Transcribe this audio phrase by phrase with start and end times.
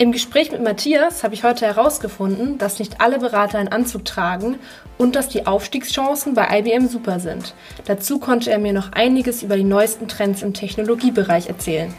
[0.00, 4.58] Im Gespräch mit Matthias habe ich heute herausgefunden, dass nicht alle Berater einen Anzug tragen
[4.96, 7.54] und dass die Aufstiegschancen bei IBM super sind.
[7.84, 11.92] Dazu konnte er mir noch einiges über die neuesten Trends im Technologiebereich erzählen.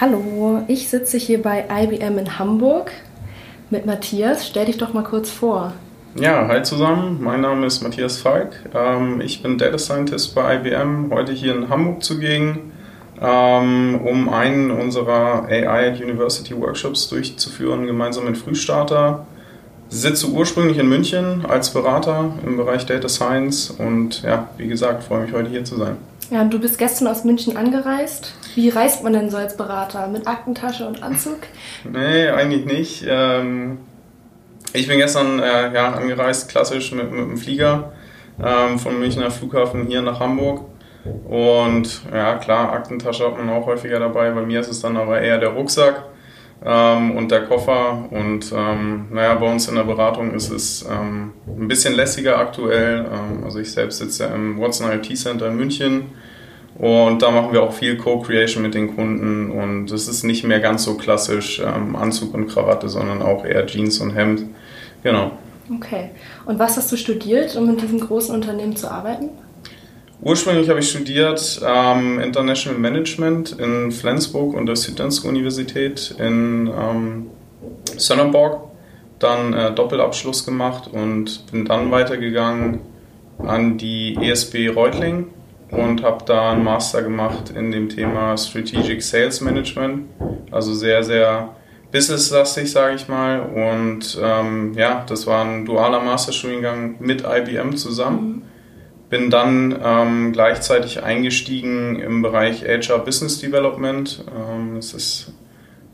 [0.00, 2.92] Hallo, ich sitze hier bei IBM in Hamburg
[3.68, 4.48] mit Matthias.
[4.48, 5.74] Stell dich doch mal kurz vor.
[6.14, 7.18] Ja, hi zusammen.
[7.20, 8.54] Mein Name ist Matthias Falk.
[8.74, 12.72] Ähm, ich bin Data Scientist bei IBM, heute hier in Hamburg zugegen
[13.20, 19.26] um einen unserer AI at University Workshops durchzuführen, gemeinsam mit Frühstarter.
[19.90, 25.22] Sitze ursprünglich in München als Berater im Bereich Data Science und ja, wie gesagt, freue
[25.22, 25.96] mich heute hier zu sein.
[26.30, 28.34] Ja, du bist gestern aus München angereist.
[28.54, 30.08] Wie reist man denn so als Berater?
[30.08, 31.38] Mit Aktentasche und Anzug?
[31.90, 33.04] Nee, eigentlich nicht.
[33.08, 33.78] Ähm,
[34.74, 37.92] ich bin gestern äh, ja, angereist, klassisch mit, mit dem Flieger
[38.44, 40.66] ähm, vom Münchner Flughafen hier nach Hamburg.
[41.28, 44.30] Und ja, klar, Aktentasche hat man auch häufiger dabei.
[44.30, 46.04] Bei mir ist es dann aber eher der Rucksack
[46.64, 48.08] ähm, und der Koffer.
[48.10, 53.06] Und ähm, naja, bei uns in der Beratung ist es ähm, ein bisschen lässiger aktuell.
[53.06, 56.06] Ähm, also ich selbst sitze im Watson IT Center in München.
[56.78, 59.50] Und da machen wir auch viel Co-Creation mit den Kunden.
[59.50, 63.66] Und es ist nicht mehr ganz so klassisch ähm, Anzug und Krawatte, sondern auch eher
[63.66, 64.44] Jeans und Hemd.
[65.02, 65.32] Genau.
[65.74, 66.10] Okay.
[66.46, 69.30] Und was hast du studiert, um in diesem großen Unternehmen zu arbeiten?
[70.20, 77.26] Ursprünglich habe ich studiert ähm, International Management in Flensburg und der Süddanske Universität in ähm,
[77.96, 78.68] Sönnerborg.
[79.20, 82.80] Dann äh, Doppelabschluss gemacht und bin dann weitergegangen
[83.38, 85.26] an die ESB Reutling
[85.70, 90.08] und habe da einen Master gemacht in dem Thema Strategic Sales Management.
[90.50, 91.54] Also sehr, sehr
[91.92, 93.40] businesslastig, sage ich mal.
[93.40, 98.47] Und ähm, ja, das war ein dualer Masterstudiengang mit IBM zusammen.
[99.10, 104.24] Bin dann ähm, gleichzeitig eingestiegen im Bereich HR Business Development.
[104.36, 105.32] Ähm, das ist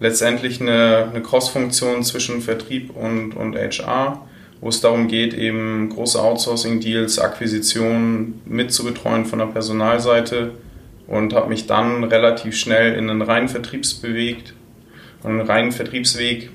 [0.01, 4.27] letztendlich eine, eine Cross-Funktion zwischen Vertrieb und, und HR,
[4.61, 10.53] wo es darum geht, eben große Outsourcing-Deals, Akquisitionen mitzubetreuen von der Personalseite
[11.07, 14.55] und habe mich dann relativ schnell in einen reinen Vertriebs bewegt,
[15.23, 16.51] einen reinen Vertriebsweg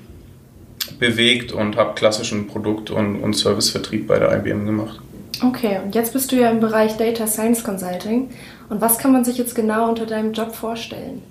[0.98, 5.00] bewegt und habe klassischen Produkt- und, und Servicevertrieb bei der IBM gemacht.
[5.42, 8.30] Okay, und jetzt bist du ja im Bereich Data Science Consulting.
[8.68, 11.22] Und was kann man sich jetzt genau unter deinem Job vorstellen?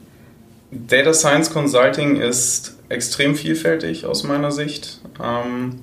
[0.71, 5.01] Data Science Consulting ist extrem vielfältig aus meiner Sicht.
[5.23, 5.79] Ähm,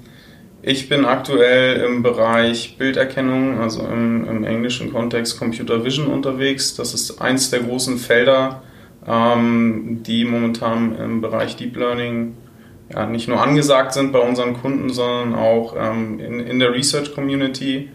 [0.63, 6.75] ich bin aktuell im Bereich Bilderkennung, also im, im, englischen Kontext Computer Vision unterwegs.
[6.75, 8.63] Das ist eins der großen Felder,
[9.07, 12.35] ähm, die momentan im Bereich Deep Learning
[13.09, 17.91] nicht nur angesagt sind bei unseren Kunden, sondern auch ähm, in, in der Research Community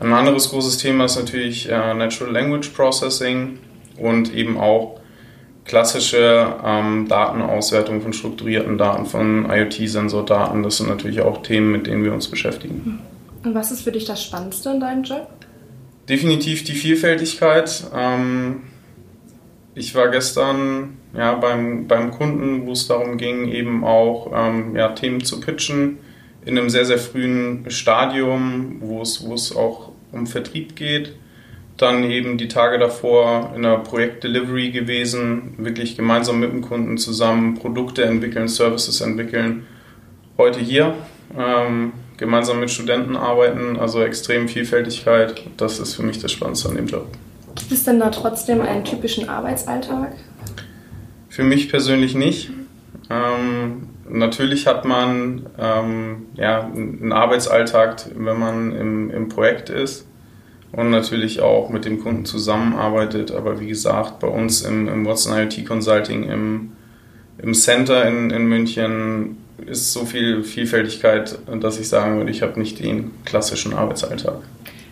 [0.00, 3.58] ein anderes großes Thema ist natürlich äh, Natural Language Processing
[3.98, 5.00] und eben auch
[5.64, 10.62] klassische ähm, Datenauswertung von strukturierten Daten, von IoT-Sensordaten.
[10.62, 13.00] Das sind natürlich auch Themen, mit denen wir uns beschäftigen.
[13.44, 15.28] Und was ist für dich das Spannendste in deinem Job?
[16.08, 17.84] Definitiv die Vielfältigkeit.
[17.94, 18.62] Ähm,
[19.74, 24.88] ich war gestern ja, beim, beim Kunden, wo es darum ging, eben auch ähm, ja,
[24.90, 25.98] Themen zu pitchen
[26.44, 31.14] in einem sehr, sehr frühen Stadium, wo es, wo es auch um Vertrieb geht.
[31.76, 37.54] Dann eben die Tage davor in der Projektdelivery gewesen, wirklich gemeinsam mit dem Kunden zusammen
[37.54, 39.66] Produkte entwickeln, Services entwickeln.
[40.38, 40.94] Heute hier
[41.36, 45.42] ähm, gemeinsam mit Studenten arbeiten, also extrem Vielfältigkeit.
[45.56, 47.08] Das ist für mich das Spannendste an dem Job.
[47.56, 50.12] Gibt es denn da trotzdem einen typischen Arbeitsalltag?
[51.28, 52.50] Für mich persönlich nicht.
[53.10, 60.06] Ähm, natürlich hat man ähm, ja, einen Arbeitsalltag, wenn man im, im Projekt ist
[60.72, 63.30] und natürlich auch mit dem Kunden zusammenarbeitet.
[63.32, 66.72] Aber wie gesagt, bei uns im, im Watson IoT Consulting im,
[67.38, 72.58] im Center in, in München ist so viel Vielfältigkeit, dass ich sagen würde, ich habe
[72.58, 74.38] nicht den klassischen Arbeitsalltag.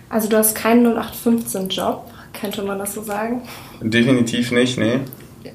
[0.08, 3.42] Also du hast keinen 0815-Job, könnte man das so sagen?
[3.80, 5.00] Definitiv nicht, nee.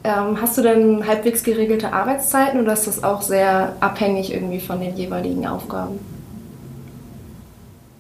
[0.04, 4.80] Ähm, hast du denn halbwegs geregelte Arbeitszeiten oder ist das auch sehr abhängig irgendwie von
[4.80, 6.00] den jeweiligen Aufgaben?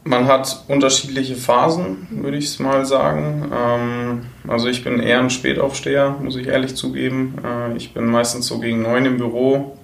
[0.03, 3.51] Man hat unterschiedliche Phasen, würde ich es mal sagen.
[3.53, 7.35] Ähm, also ich bin eher ein Spätaufsteher, muss ich ehrlich zugeben.
[7.43, 9.77] Äh, ich bin meistens so gegen neun im Büro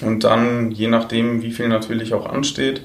[0.00, 2.82] und dann, je nachdem, wie viel natürlich auch ansteht,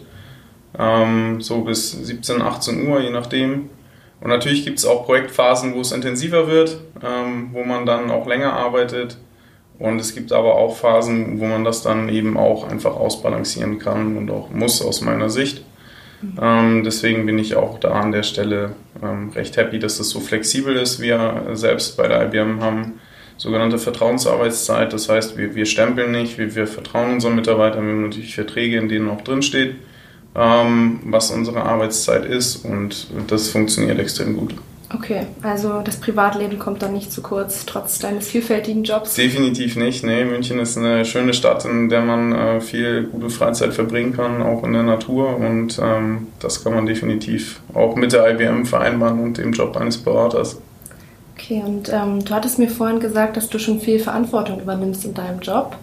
[0.77, 3.69] ähm, so bis 17, 18 Uhr, je nachdem.
[4.19, 8.27] Und natürlich gibt es auch Projektphasen, wo es intensiver wird, ähm, wo man dann auch
[8.27, 9.17] länger arbeitet.
[9.79, 14.17] Und es gibt aber auch Phasen, wo man das dann eben auch einfach ausbalancieren kann
[14.17, 15.63] und auch muss aus meiner Sicht.
[16.21, 16.39] Mhm.
[16.41, 18.71] Ähm, deswegen bin ich auch da an der Stelle
[19.03, 20.99] ähm, recht happy, dass das so flexibel ist.
[20.99, 22.99] Wir selbst bei der IBM haben
[23.37, 24.91] sogenannte Vertrauensarbeitszeit.
[24.93, 28.77] Das heißt, wir, wir stempeln nicht, wir, wir vertrauen unseren Mitarbeitern, wir haben natürlich Verträge,
[28.77, 29.75] in denen auch drin steht,
[30.37, 34.55] ähm, was unsere Arbeitszeit ist und das funktioniert extrem gut.
[34.95, 39.15] Okay, also das Privatleben kommt dann nicht zu kurz, trotz deines vielfältigen Jobs?
[39.15, 40.05] Definitiv nicht.
[40.05, 44.41] Nee, München ist eine schöne Stadt, in der man äh, viel gute Freizeit verbringen kann,
[44.41, 45.35] auch in der Natur.
[45.35, 49.97] Und ähm, das kann man definitiv auch mit der IBM vereinbaren und dem Job eines
[49.97, 50.61] Beraters.
[51.35, 55.13] Okay, und ähm, du hattest mir vorhin gesagt, dass du schon viel Verantwortung übernimmst in
[55.13, 55.75] deinem Job.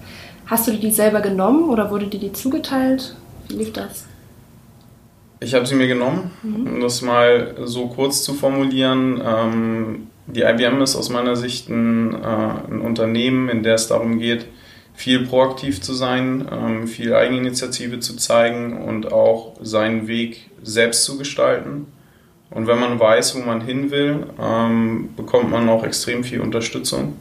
[0.46, 3.14] Hast du dir die selber genommen oder wurde dir die zugeteilt?
[3.48, 4.06] Wie lief das?
[5.40, 6.66] Ich habe sie mir genommen, mhm.
[6.66, 9.20] um das mal so kurz zu formulieren.
[9.24, 14.18] Ähm, die IBM ist aus meiner Sicht ein, äh, ein, Unternehmen, in der es darum
[14.18, 14.46] geht,
[14.94, 21.18] viel proaktiv zu sein, ähm, viel Eigeninitiative zu zeigen und auch seinen Weg selbst zu
[21.18, 21.86] gestalten.
[22.50, 27.16] Und wenn man weiß, wo man hin will, ähm, bekommt man auch extrem viel Unterstützung.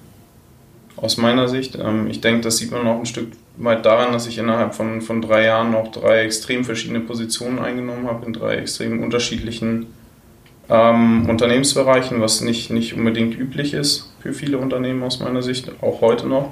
[0.96, 1.76] Aus meiner Sicht.
[1.76, 5.02] Ähm, ich denke, das sieht man auch ein Stück weit daran, dass ich innerhalb von,
[5.02, 9.88] von drei Jahren noch drei extrem verschiedene Positionen eingenommen habe in drei extrem unterschiedlichen
[10.70, 16.02] ähm, Unternehmensbereichen, was nicht, nicht unbedingt üblich ist für viele Unternehmen aus meiner Sicht, auch
[16.02, 16.52] heute noch.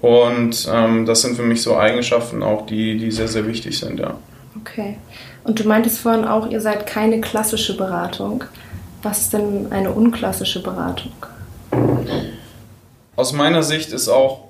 [0.00, 3.98] Und ähm, das sind für mich so Eigenschaften auch, die, die sehr, sehr wichtig sind,
[4.00, 4.16] ja.
[4.60, 4.96] Okay.
[5.44, 8.44] Und du meintest vorhin auch, ihr seid keine klassische Beratung.
[9.02, 11.12] Was ist denn eine unklassische Beratung?
[13.16, 14.47] Aus meiner Sicht ist auch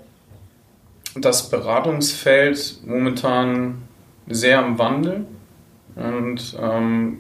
[1.25, 3.83] das Beratungsfeld momentan
[4.27, 5.27] sehr am Wandel.
[5.97, 7.19] Und ähm,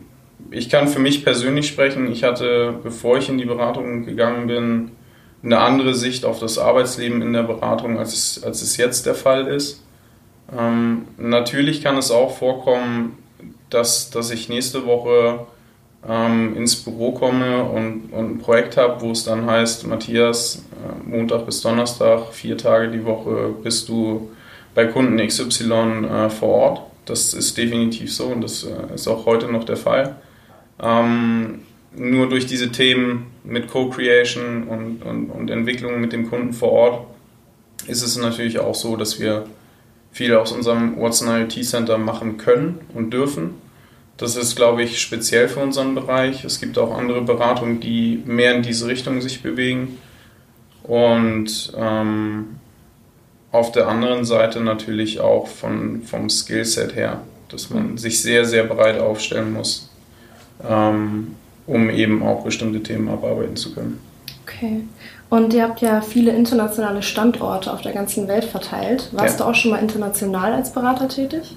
[0.50, 2.10] ich kann für mich persönlich sprechen.
[2.10, 4.90] Ich hatte, bevor ich in die Beratung gegangen bin,
[5.42, 9.14] eine andere Sicht auf das Arbeitsleben in der Beratung, als es, als es jetzt der
[9.14, 9.84] Fall ist.
[10.56, 13.18] Ähm, natürlich kann es auch vorkommen,
[13.70, 15.46] dass, dass ich nächste Woche
[16.06, 21.08] ähm, ins Büro komme und, und ein Projekt habe, wo es dann heißt, Matthias, äh,
[21.08, 24.30] Montag bis Donnerstag, vier Tage die Woche bist du
[24.74, 26.82] bei Kunden XY äh, vor Ort.
[27.06, 30.16] Das ist definitiv so und das äh, ist auch heute noch der Fall.
[30.80, 31.60] Ähm,
[31.96, 37.06] nur durch diese Themen mit Co-Creation und, und, und Entwicklung mit dem Kunden vor Ort
[37.86, 39.46] ist es natürlich auch so, dass wir
[40.12, 43.54] viel aus unserem Watson IoT Center machen können und dürfen
[44.18, 46.44] das ist, glaube ich, speziell für unseren Bereich.
[46.44, 49.96] Es gibt auch andere Beratungen, die mehr in diese Richtung sich bewegen.
[50.82, 52.56] Und ähm,
[53.52, 58.64] auf der anderen Seite natürlich auch von, vom Skillset her, dass man sich sehr, sehr
[58.64, 59.88] breit aufstellen muss,
[60.68, 61.36] ähm,
[61.66, 64.00] um eben auch bestimmte Themen abarbeiten zu können.
[64.42, 64.82] Okay.
[65.30, 69.10] Und ihr habt ja viele internationale Standorte auf der ganzen Welt verteilt.
[69.12, 69.44] Warst ja.
[69.44, 71.54] du auch schon mal international als Berater tätig?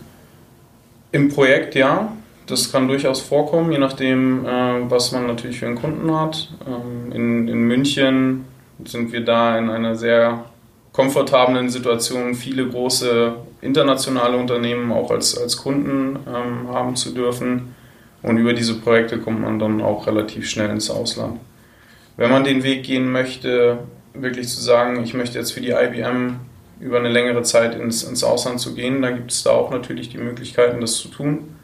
[1.12, 2.12] Im Projekt ja.
[2.51, 6.50] Das kann durchaus vorkommen, je nachdem, äh, was man natürlich für einen Kunden hat.
[6.68, 8.44] Ähm, in, in München
[8.83, 10.44] sind wir da in einer sehr
[10.92, 17.74] komfortablen Situation, viele große internationale Unternehmen auch als, als Kunden ähm, haben zu dürfen.
[18.21, 21.39] Und über diese Projekte kommt man dann auch relativ schnell ins Ausland.
[22.18, 23.77] Wenn man den Weg gehen möchte,
[24.13, 26.36] wirklich zu sagen, ich möchte jetzt für die IBM
[26.81, 30.09] über eine längere Zeit ins, ins Ausland zu gehen, da gibt es da auch natürlich
[30.09, 31.56] die Möglichkeiten, das zu tun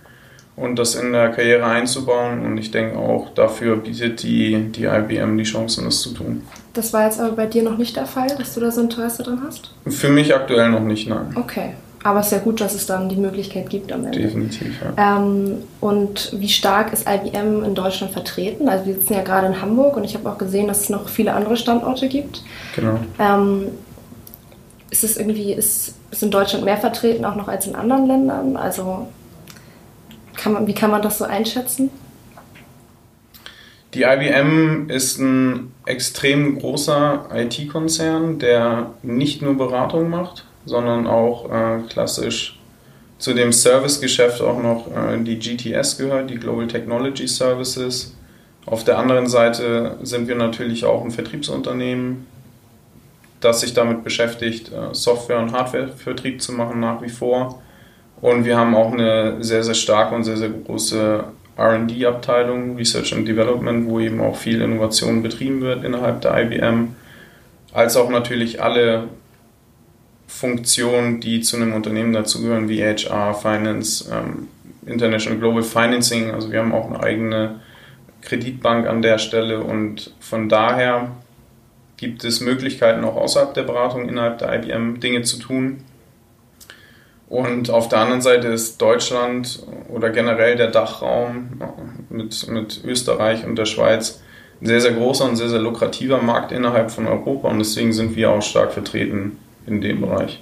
[0.58, 2.46] und das in der Karriere einzubauen.
[2.46, 6.42] Und ich denke auch, dafür bietet die, die IBM die Chancen, das zu tun.
[6.74, 9.24] Das war jetzt aber bei dir noch nicht der Fall, dass du da so Interesse
[9.24, 9.72] dran hast?
[9.88, 11.36] Für mich aktuell noch nicht, nein.
[11.36, 11.74] Okay.
[12.04, 14.20] Aber es ist ja gut, dass es dann die Möglichkeit gibt am Ende.
[14.20, 15.18] Definitiv, ja.
[15.18, 18.70] Ähm, und wie stark ist IBM in Deutschland vertreten?
[18.70, 21.10] Also wir sitzen ja gerade in Hamburg und ich habe auch gesehen, dass es noch
[21.10, 22.44] viele andere Standorte gibt.
[22.76, 23.00] Genau.
[23.20, 23.68] Ähm,
[24.90, 28.56] ist es irgendwie, ist, ist in Deutschland mehr vertreten auch noch als in anderen Ländern?
[28.56, 29.08] Also
[30.38, 31.90] kann man, wie kann man das so einschätzen?
[33.94, 41.80] Die IBM ist ein extrem großer IT-Konzern, der nicht nur Beratung macht, sondern auch äh,
[41.90, 42.60] klassisch
[43.18, 48.16] zu dem Servicegeschäft auch noch äh, die GTS gehört, die Global Technology Services.
[48.66, 52.28] Auf der anderen Seite sind wir natürlich auch ein Vertriebsunternehmen,
[53.40, 57.62] das sich damit beschäftigt, äh, Software- und Hardwarevertrieb zu machen nach wie vor.
[58.22, 61.24] Und wir haben auch eine sehr, sehr starke und sehr, sehr große
[61.58, 66.96] RD-Abteilung, Research and Development, wo eben auch viel Innovation betrieben wird innerhalb der IBM,
[67.74, 69.10] als auch natürlich alle
[70.28, 74.48] Funktionen, die zu einem Unternehmen dazugehören, wie HR, Finance, ähm,
[74.86, 76.32] International Global Financing.
[76.32, 77.60] Also wir haben auch eine eigene
[78.22, 81.12] Kreditbank an der Stelle und von daher
[81.98, 85.84] gibt es Möglichkeiten auch außerhalb der Beratung innerhalb der IBM Dinge zu tun.
[87.30, 91.62] Und auf der anderen Seite ist Deutschland oder generell der Dachraum
[92.10, 94.22] mit, mit Österreich und der Schweiz
[94.62, 98.16] ein sehr, sehr großer und sehr, sehr lukrativer Markt innerhalb von Europa und deswegen sind
[98.16, 100.42] wir auch stark vertreten in dem Bereich.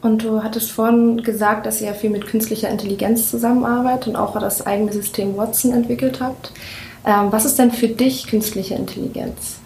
[0.00, 4.38] Und du hattest vorhin gesagt, dass ihr ja viel mit künstlicher Intelligenz zusammenarbeitet und auch
[4.38, 6.52] das eigene System Watson entwickelt habt.
[7.06, 9.56] Ähm, was ist denn für dich künstliche Intelligenz?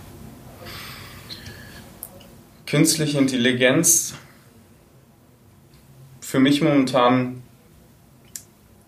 [2.67, 4.15] Künstliche Intelligenz
[6.29, 7.43] für mich momentan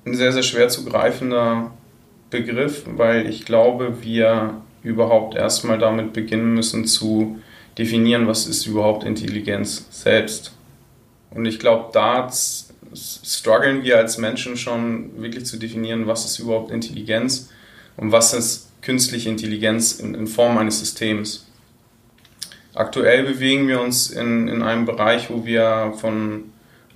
[0.05, 1.71] ein sehr, sehr schwer zu greifender
[2.29, 7.41] Begriff, weil ich glaube, wir überhaupt erstmal damit beginnen müssen zu
[7.79, 10.53] definieren, was ist überhaupt Intelligenz selbst.
[11.31, 12.31] Und ich glaube, da
[12.95, 17.49] strugglen wir als Menschen schon wirklich zu definieren, was ist überhaupt Intelligenz
[17.97, 21.47] und was ist künstliche Intelligenz in, in Form eines Systems.
[22.75, 26.50] Aktuell bewegen wir uns in, in einem Bereich, wo wir von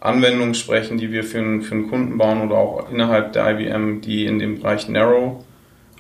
[0.05, 4.01] Anwendungen sprechen, die wir für einen, für einen Kunden bauen oder auch innerhalb der IBM,
[4.03, 5.43] die in dem Bereich Narrow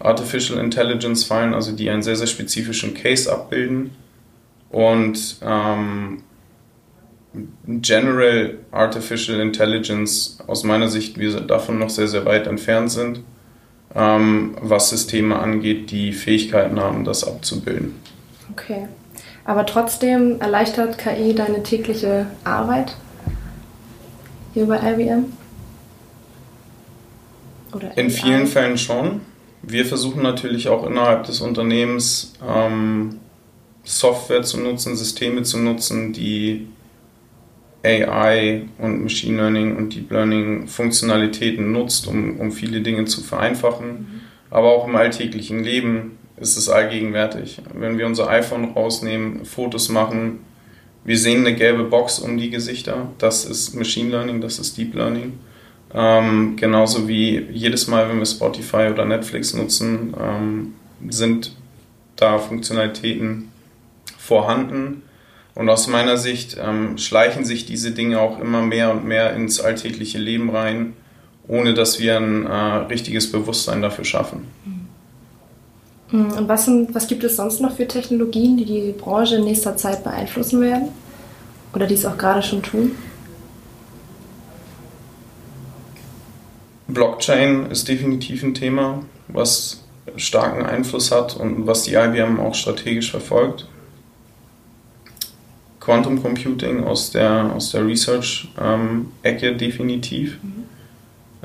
[0.00, 3.92] Artificial Intelligence fallen, also die einen sehr, sehr spezifischen Case abbilden.
[4.70, 6.22] Und ähm,
[7.66, 13.20] General Artificial Intelligence aus meiner Sicht wir davon noch sehr, sehr weit entfernt sind,
[13.94, 17.94] ähm, was Systeme angeht, die Fähigkeiten haben, das abzubilden.
[18.52, 18.86] Okay.
[19.46, 22.94] Aber trotzdem erleichtert KI deine tägliche Arbeit?
[24.54, 25.24] Hier bei IBM?
[27.74, 29.20] Oder In vielen Fällen schon.
[29.62, 33.16] Wir versuchen natürlich auch innerhalb des Unternehmens ähm,
[33.82, 36.68] Software zu nutzen, Systeme zu nutzen, die
[37.82, 43.88] AI und Machine Learning und Deep Learning Funktionalitäten nutzt, um, um viele Dinge zu vereinfachen.
[43.88, 44.20] Mhm.
[44.50, 47.60] Aber auch im alltäglichen Leben ist es allgegenwärtig.
[47.74, 50.40] Wenn wir unser iPhone rausnehmen, Fotos machen,
[51.04, 53.08] wir sehen eine gelbe Box um die Gesichter.
[53.18, 55.38] Das ist Machine Learning, das ist Deep Learning.
[55.92, 60.74] Ähm, genauso wie jedes Mal, wenn wir Spotify oder Netflix nutzen, ähm,
[61.08, 61.54] sind
[62.16, 63.50] da Funktionalitäten
[64.18, 65.02] vorhanden.
[65.54, 69.60] Und aus meiner Sicht ähm, schleichen sich diese Dinge auch immer mehr und mehr ins
[69.60, 70.94] alltägliche Leben rein,
[71.46, 72.52] ohne dass wir ein äh,
[72.88, 74.48] richtiges Bewusstsein dafür schaffen.
[76.10, 79.44] Hm, und was, sind, was gibt es sonst noch für Technologien, die die Branche in
[79.44, 80.88] nächster Zeit beeinflussen werden?
[81.74, 82.92] Oder die es auch gerade schon tun?
[86.86, 89.84] Blockchain ist definitiv ein Thema, was
[90.16, 93.66] starken Einfluss hat und was die IBM auch strategisch verfolgt.
[95.80, 100.38] Quantum Computing aus der, aus der Research-Ecke ähm, definitiv.
[100.42, 100.64] Mhm.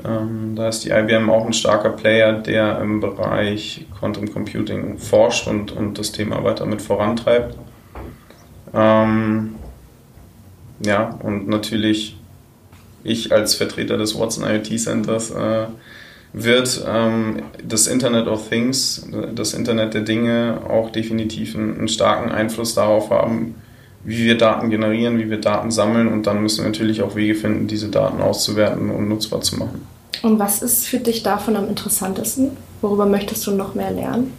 [0.04, 5.46] Ähm, da ist die IBM auch ein starker Player, der im Bereich Quantum Computing forscht
[5.46, 7.56] und, und das Thema weiter mit vorantreibt.
[8.72, 9.56] Ähm,
[10.84, 12.16] ja, und natürlich
[13.02, 15.66] ich als Vertreter des Watson IoT Centers äh,
[16.32, 22.30] wird ähm, das Internet of Things, das Internet der Dinge auch definitiv einen, einen starken
[22.30, 23.56] Einfluss darauf haben,
[24.04, 27.34] wie wir Daten generieren, wie wir Daten sammeln und dann müssen wir natürlich auch Wege
[27.34, 29.86] finden, diese Daten auszuwerten und nutzbar zu machen.
[30.22, 32.56] Und was ist für dich davon am interessantesten?
[32.80, 34.32] Worüber möchtest du noch mehr lernen?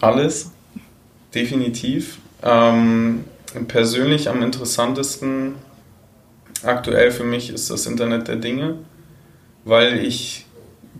[0.00, 0.50] Alles,
[1.34, 2.18] definitiv.
[2.42, 3.24] Ähm,
[3.68, 5.54] persönlich am interessantesten
[6.62, 8.76] aktuell für mich ist das Internet der Dinge,
[9.64, 10.46] weil ich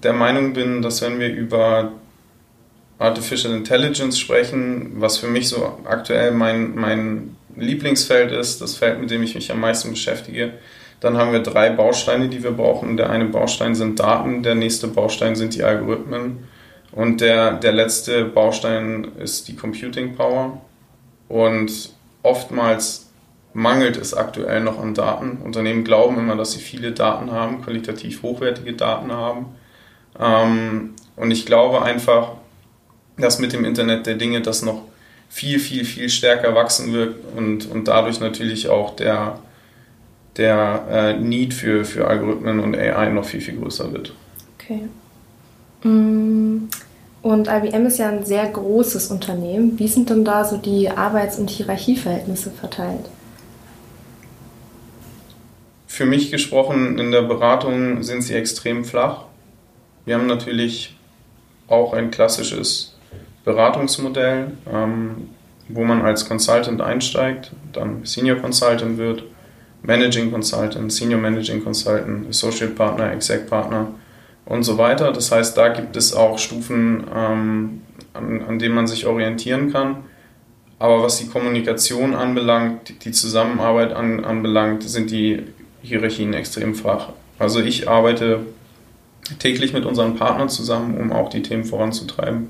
[0.02, 1.92] der Meinung bin, dass wenn wir über
[2.98, 9.10] Artificial Intelligence sprechen, was für mich so aktuell mein, mein Lieblingsfeld ist, das Feld, mit
[9.10, 10.54] dem ich mich am meisten beschäftige,
[11.00, 12.96] dann haben wir drei Bausteine, die wir brauchen.
[12.96, 16.48] Der eine Baustein sind Daten, der nächste Baustein sind die Algorithmen
[16.92, 20.60] und der, der letzte Baustein ist die Computing Power.
[21.28, 21.90] Und
[22.22, 23.10] oftmals
[23.52, 25.38] mangelt es aktuell noch an Daten.
[25.44, 29.56] Unternehmen glauben immer, dass sie viele Daten haben, qualitativ hochwertige Daten haben.
[30.18, 32.32] Ähm, und ich glaube einfach,
[33.16, 34.83] dass mit dem Internet der Dinge das noch
[35.28, 39.38] viel, viel, viel stärker wachsen wird und, und dadurch natürlich auch der,
[40.37, 44.12] der äh, Need für, für Algorithmen und AI noch viel, viel größer wird.
[44.59, 44.88] Okay.
[45.83, 46.68] Mm,
[47.23, 49.78] und IBM ist ja ein sehr großes Unternehmen.
[49.78, 53.09] Wie sind denn da so die Arbeits- und Hierarchieverhältnisse verteilt?
[55.87, 59.25] Für mich gesprochen, in der Beratung sind sie extrem flach.
[60.04, 60.97] Wir haben natürlich
[61.68, 62.93] auch ein klassisches
[63.44, 65.28] Beratungsmodell, ähm,
[65.68, 69.24] wo man als Consultant einsteigt, dann Senior Consultant wird,
[69.82, 73.88] Managing Consultant, Senior Managing Consultant, Associate Partner, Exec Partner
[74.46, 75.12] und so weiter.
[75.12, 77.82] Das heißt, da gibt es auch Stufen, ähm,
[78.14, 79.96] an, an denen man sich orientieren kann.
[80.78, 85.42] Aber was die Kommunikation anbelangt, die Zusammenarbeit an, anbelangt, sind die
[85.82, 87.10] Hierarchien extrem flach.
[87.38, 88.40] Also ich arbeite
[89.38, 92.48] täglich mit unseren Partnern zusammen, um auch die Themen voranzutreiben.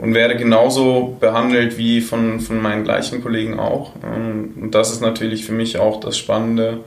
[0.00, 3.92] Und werde genauso behandelt wie von, von meinen gleichen Kollegen auch.
[4.02, 6.84] Ähm, und das ist natürlich für mich auch das Spannende,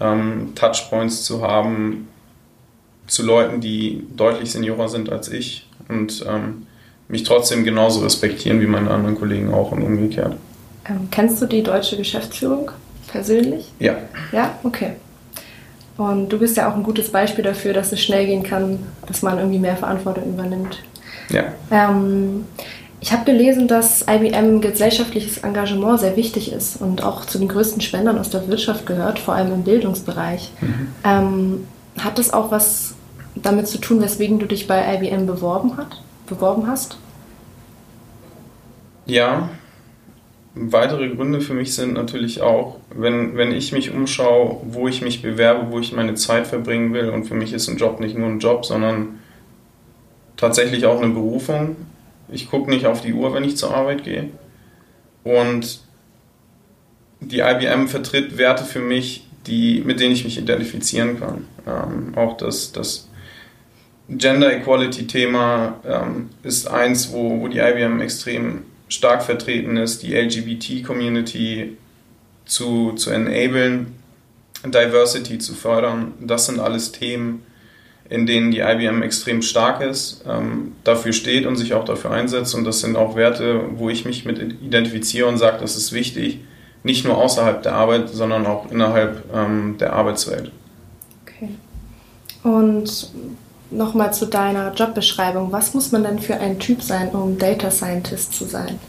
[0.00, 2.08] ähm, Touchpoints zu haben
[3.06, 6.66] zu Leuten, die deutlich seniorer sind als ich und ähm,
[7.08, 10.36] mich trotzdem genauso respektieren wie meine anderen Kollegen auch und umgekehrt.
[10.88, 12.70] Ähm, kennst du die deutsche Geschäftsführung
[13.08, 13.70] persönlich?
[13.78, 13.96] Ja.
[14.32, 14.92] Ja, okay.
[15.96, 19.22] Und du bist ja auch ein gutes Beispiel dafür, dass es schnell gehen kann, dass
[19.22, 20.82] man irgendwie mehr Verantwortung übernimmt.
[21.28, 21.44] Ja.
[21.70, 22.44] Ähm,
[23.00, 27.80] ich habe gelesen, dass IBM gesellschaftliches Engagement sehr wichtig ist und auch zu den größten
[27.80, 30.50] Spendern aus der Wirtschaft gehört, vor allem im Bildungsbereich.
[30.60, 30.88] Mhm.
[31.04, 31.66] Ähm,
[31.98, 32.94] hat das auch was
[33.34, 36.98] damit zu tun, weswegen du dich bei IBM beworben, hat, beworben hast?
[39.06, 39.48] Ja,
[40.54, 45.22] weitere Gründe für mich sind natürlich auch, wenn, wenn ich mich umschaue, wo ich mich
[45.22, 47.08] bewerbe, wo ich meine Zeit verbringen will.
[47.08, 49.19] Und für mich ist ein Job nicht nur ein Job, sondern
[50.40, 51.76] tatsächlich auch eine Berufung.
[52.28, 54.30] Ich gucke nicht auf die Uhr, wenn ich zur Arbeit gehe.
[55.22, 55.80] Und
[57.20, 61.46] die IBM vertritt Werte für mich, die, mit denen ich mich identifizieren kann.
[61.66, 63.08] Ähm, auch das, das
[64.08, 70.14] Gender Equality Thema ähm, ist eins, wo, wo die IBM extrem stark vertreten ist, die
[70.14, 71.76] LGBT-Community
[72.46, 73.94] zu, zu enablen,
[74.64, 76.12] Diversity zu fördern.
[76.20, 77.42] Das sind alles Themen,
[78.10, 82.56] in denen die IBM extrem stark ist, ähm, dafür steht und sich auch dafür einsetzt.
[82.56, 86.40] Und das sind auch Werte, wo ich mich mit identifiziere und sage, das ist wichtig,
[86.82, 90.50] nicht nur außerhalb der Arbeit, sondern auch innerhalb ähm, der Arbeitswelt.
[91.22, 91.50] Okay.
[92.42, 93.10] Und
[93.70, 95.52] nochmal zu deiner Jobbeschreibung.
[95.52, 98.80] Was muss man denn für ein Typ sein, um Data Scientist zu sein?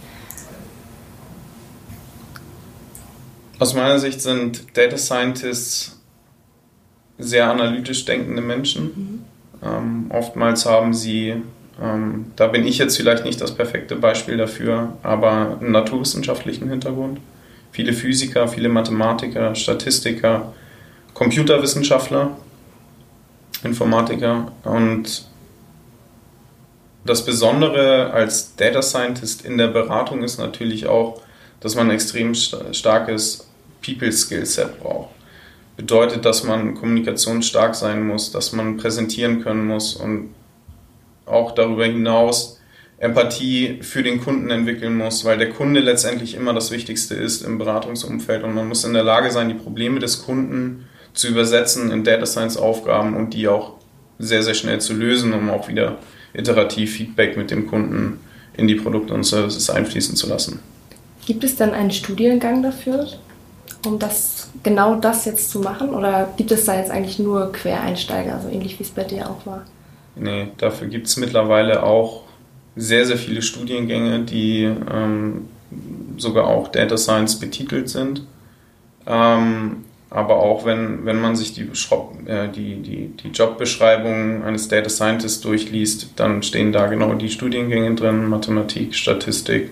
[3.59, 6.00] Aus meiner Sicht sind Data Scientists
[7.21, 8.83] sehr analytisch denkende Menschen.
[8.83, 9.25] Mhm.
[9.63, 11.35] Ähm, oftmals haben sie,
[11.81, 17.19] ähm, da bin ich jetzt vielleicht nicht das perfekte Beispiel dafür, aber einen naturwissenschaftlichen Hintergrund.
[17.72, 20.53] Viele Physiker, viele Mathematiker, Statistiker,
[21.13, 22.31] Computerwissenschaftler
[23.63, 24.51] Informatiker.
[24.63, 25.25] Und
[27.05, 31.22] das Besondere als Data Scientist in der Beratung ist natürlich auch,
[31.59, 33.48] dass man ein extrem starkes
[33.83, 35.09] People-Skill-Set braucht.
[35.81, 40.29] Bedeutet, dass man kommunikationsstark sein muss, dass man präsentieren können muss und
[41.25, 42.59] auch darüber hinaus
[43.00, 47.57] Empathie für den Kunden entwickeln muss, weil der Kunde letztendlich immer das Wichtigste ist im
[47.57, 52.03] Beratungsumfeld und man muss in der Lage sein, die Probleme des Kunden zu übersetzen in
[52.03, 53.74] Data Science Aufgaben und die auch
[54.20, 55.98] sehr, sehr schnell zu lösen, um auch wieder
[56.35, 58.20] iterativ Feedback mit dem Kunden
[58.55, 60.59] in die Produkte und Services einfließen zu lassen.
[61.25, 63.07] Gibt es dann einen Studiengang dafür,
[63.83, 65.90] um das genau das jetzt zu machen?
[65.94, 69.46] Oder gibt es da jetzt eigentlich nur Quereinsteiger, so ähnlich wie es bei dir auch
[69.46, 69.64] war?
[70.16, 72.24] Nee, dafür gibt es mittlerweile auch
[72.75, 75.48] sehr, sehr viele Studiengänge, die ähm,
[76.18, 78.25] sogar auch Data Science betitelt sind.
[79.05, 81.61] Ähm, aber auch wenn, wenn man sich die,
[82.25, 87.96] äh, die, die, die Jobbeschreibung eines Data Scientists durchliest, dann stehen da genau die Studiengänge
[87.96, 89.70] drin, Mathematik, Statistik,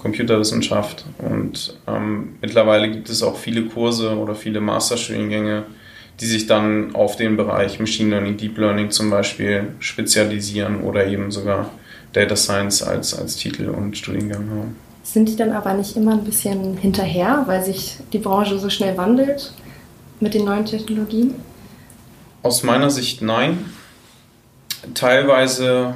[0.00, 1.04] Computerwissenschaft.
[1.18, 5.64] Und ähm, mittlerweile gibt es auch viele Kurse oder viele Masterstudiengänge,
[6.20, 11.30] die sich dann auf den Bereich Machine Learning, Deep Learning zum Beispiel spezialisieren oder eben
[11.30, 11.70] sogar
[12.12, 14.76] Data Science als, als Titel und Studiengang haben.
[15.02, 18.96] Sind die dann aber nicht immer ein bisschen hinterher, weil sich die Branche so schnell
[18.96, 19.52] wandelt
[20.20, 21.34] mit den neuen Technologien?
[22.42, 23.64] Aus meiner Sicht nein.
[24.94, 25.94] Teilweise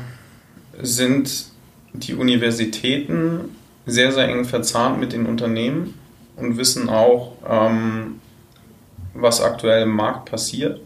[0.81, 1.47] sind
[1.93, 3.51] die Universitäten
[3.87, 5.95] sehr, sehr eng verzahnt mit den Unternehmen
[6.37, 8.21] und wissen auch, ähm,
[9.15, 10.81] was aktuell im Markt passiert.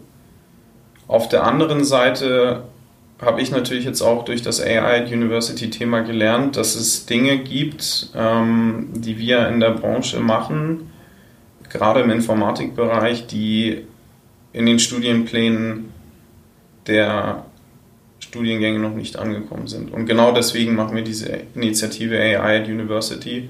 [1.07, 2.63] Auf der anderen Seite
[3.21, 8.09] habe ich natürlich jetzt auch durch das AI University Thema gelernt, dass es Dinge gibt,
[8.15, 10.91] ähm, die wir in der Branche machen,
[11.69, 13.85] gerade im Informatikbereich, die
[14.53, 15.91] in den Studienplänen
[16.87, 17.45] der
[18.29, 19.91] Studiengänge noch nicht angekommen sind.
[19.91, 23.49] Und genau deswegen machen wir diese Initiative AI University.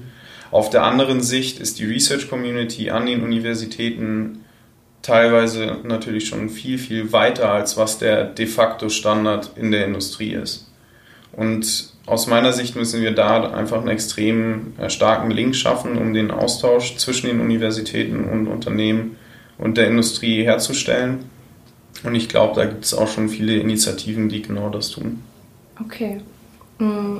[0.50, 4.40] Auf der anderen Sicht ist die Research Community an den Universitäten
[5.02, 10.32] teilweise natürlich schon viel, viel weiter, als was der de facto Standard in der Industrie
[10.32, 10.70] ist.
[11.32, 16.14] Und aus meiner Sicht müssen wir da einfach einen extrem äh, starken Link schaffen, um
[16.14, 19.16] den Austausch zwischen den Universitäten und Unternehmen
[19.58, 21.26] und der Industrie herzustellen.
[22.02, 25.22] Und ich glaube, da gibt es auch schon viele Initiativen, die genau das tun.
[25.80, 26.20] Okay.
[26.78, 27.18] Mm.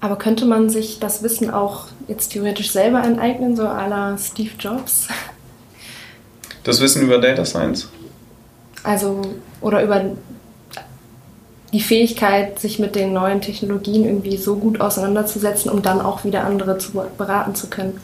[0.00, 4.50] Aber könnte man sich das Wissen auch jetzt theoretisch selber aneignen, so à la Steve
[4.58, 5.08] Jobs?
[6.64, 7.88] Das Wissen über Data Science?
[8.82, 9.22] Also,
[9.60, 10.04] oder über
[11.72, 16.44] die Fähigkeit, sich mit den neuen Technologien irgendwie so gut auseinanderzusetzen, um dann auch wieder
[16.44, 18.00] andere zu beraten zu können.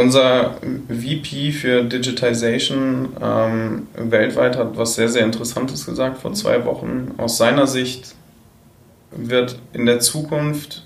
[0.00, 0.58] Unser
[0.88, 7.14] VP für Digitization ähm, weltweit hat was sehr, sehr Interessantes gesagt vor zwei Wochen.
[7.16, 8.14] Aus seiner Sicht
[9.10, 10.84] wird in der Zukunft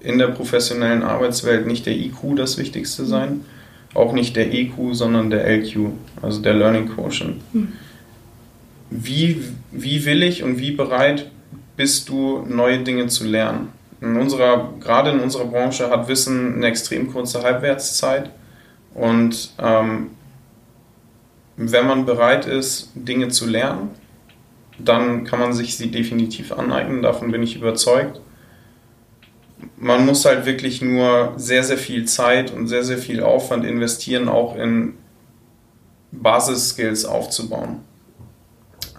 [0.00, 3.44] in der professionellen Arbeitswelt nicht der IQ das Wichtigste sein,
[3.94, 5.90] auch nicht der EQ, sondern der LQ,
[6.22, 7.42] also der Learning Quotient.
[7.52, 7.72] Mhm.
[8.90, 11.30] Wie, wie willig und wie bereit
[11.76, 13.68] bist du, neue Dinge zu lernen?
[14.00, 18.30] In unserer, gerade in unserer Branche hat Wissen eine extrem kurze Halbwertszeit.
[18.94, 20.10] Und ähm,
[21.56, 23.90] wenn man bereit ist, Dinge zu lernen,
[24.78, 28.20] dann kann man sich sie definitiv aneignen, davon bin ich überzeugt.
[29.76, 34.28] Man muss halt wirklich nur sehr, sehr viel Zeit und sehr, sehr viel Aufwand investieren,
[34.28, 34.94] auch in
[36.12, 37.80] Basisskills aufzubauen.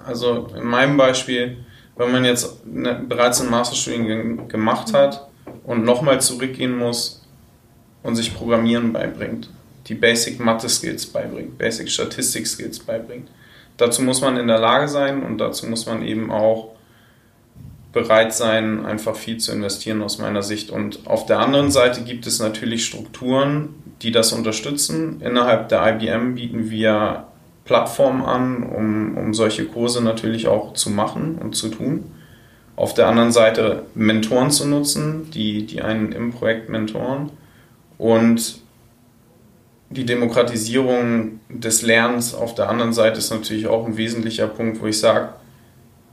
[0.05, 1.57] Also in meinem Beispiel,
[1.99, 5.27] wenn man jetzt eine, bereits ein Masterstudiengang gemacht hat
[5.65, 7.27] und nochmal zurückgehen muss
[8.03, 9.49] und sich Programmieren beibringt,
[9.87, 13.29] die Basic Mathe Skills beibringt, Basic Statistik Skills beibringt.
[13.75, 16.71] Dazu muss man in der Lage sein und dazu muss man eben auch
[17.91, 20.69] bereit sein, einfach viel zu investieren aus meiner Sicht.
[20.69, 25.19] Und auf der anderen Seite gibt es natürlich Strukturen, die das unterstützen.
[25.21, 27.28] Innerhalb der IBM bieten wir
[27.69, 32.03] Plattformen an, um, um solche Kurse natürlich auch zu machen und zu tun.
[32.75, 37.29] Auf der anderen Seite Mentoren zu nutzen, die, die einen im Projekt mentoren.
[37.99, 38.61] Und
[39.91, 44.87] die Demokratisierung des Lernens auf der anderen Seite ist natürlich auch ein wesentlicher Punkt, wo
[44.87, 45.29] ich sage,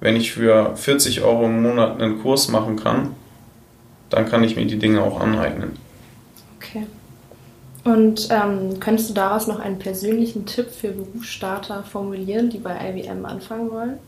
[0.00, 3.14] wenn ich für 40 Euro im Monat einen Kurs machen kann,
[4.10, 5.70] dann kann ich mir die Dinge auch aneignen.
[6.58, 6.84] Okay.
[7.86, 13.24] Und ähm, könntest du daraus noch einen persönlichen Tipp für Berufsstarter formulieren, die bei IBM
[13.24, 13.98] anfangen wollen?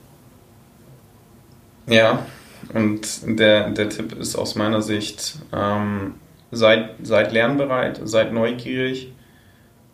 [1.86, 2.26] Ja,
[2.74, 6.14] und der, der Tipp ist aus meiner Sicht, ähm,
[6.50, 9.12] seid, seid lernbereit, seid neugierig,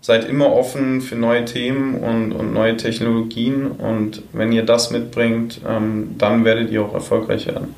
[0.01, 5.61] seid immer offen für neue Themen und, und neue Technologien und wenn ihr das mitbringt,
[5.68, 7.75] ähm, dann werdet ihr auch erfolgreich werden.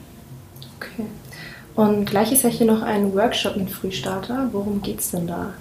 [0.77, 1.07] Okay.
[1.75, 4.51] Und gleich ist ja hier noch ein Workshop mit Frühstarter.
[4.53, 5.53] Worum geht es denn da?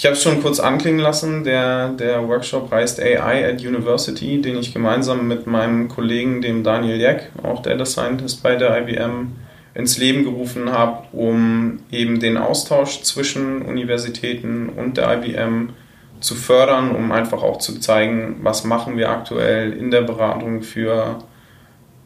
[0.00, 1.44] Ich habe es schon kurz anklingen lassen.
[1.44, 6.98] Der, der Workshop heißt AI at University, den ich gemeinsam mit meinem Kollegen, dem Daniel
[6.98, 9.32] Jeck, auch Data Scientist bei der IBM,
[9.74, 15.74] ins Leben gerufen habe, um eben den Austausch zwischen Universitäten und der IBM
[16.20, 21.18] zu fördern, um einfach auch zu zeigen, was machen wir aktuell in der Beratung für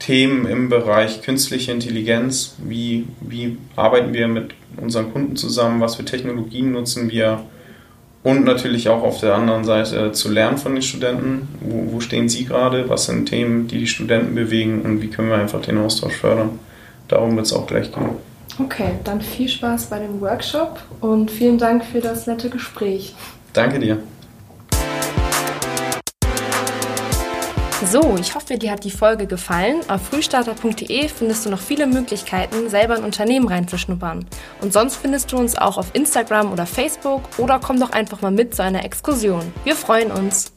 [0.01, 6.05] Themen im Bereich künstliche Intelligenz, wie, wie arbeiten wir mit unseren Kunden zusammen, was für
[6.05, 7.45] Technologien nutzen wir
[8.25, 12.29] und natürlich auch auf der anderen Seite zu lernen von den Studenten, wo, wo stehen
[12.29, 15.79] sie gerade, was sind Themen, die die Studenten bewegen und wie können wir einfach den
[15.79, 16.59] Austausch fördern
[17.09, 18.11] darum wird es auch gleich gehen.
[18.59, 23.15] Okay, dann viel Spaß bei dem Workshop und vielen Dank für das nette Gespräch.
[23.53, 23.99] Danke dir.
[27.87, 29.81] So, ich hoffe, dir hat die Folge gefallen.
[29.89, 34.25] Auf frühstarter.de findest du noch viele Möglichkeiten, selber in Unternehmen reinzuschnuppern.
[34.63, 38.31] Und sonst findest du uns auch auf Instagram oder Facebook oder komm doch einfach mal
[38.31, 39.53] mit zu einer Exkursion.
[39.65, 40.53] Wir freuen uns.